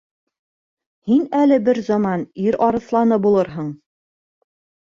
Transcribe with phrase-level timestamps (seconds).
[1.11, 3.69] Һин әле бер заман ир арыҫланы булырһың.